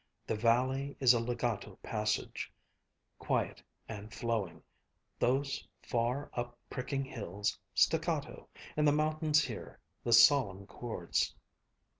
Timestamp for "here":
9.45-9.79